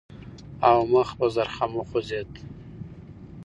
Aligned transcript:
او 0.67 0.77
مخ 0.91 1.09
په 1.17 1.25
زرخم 1.35 1.71
وخوځېد. 1.75 2.31